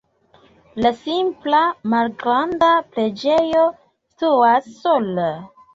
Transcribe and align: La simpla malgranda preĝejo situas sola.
La 0.85 0.91
simpla 1.01 1.59
malgranda 1.95 2.73
preĝejo 2.97 3.71
situas 3.79 4.77
sola. 4.85 5.33